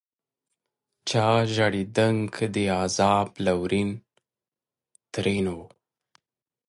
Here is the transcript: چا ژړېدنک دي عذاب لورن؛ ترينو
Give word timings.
چا 1.09 1.27
ژړېدنک 1.53 2.33
دي 2.53 2.65
عذاب 2.81 3.29
لورن؛ 3.45 3.89
ترينو 5.13 5.59